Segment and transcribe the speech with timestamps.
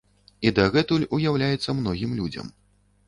[0.49, 2.53] І дагэтуль уяўляецца многім людзям.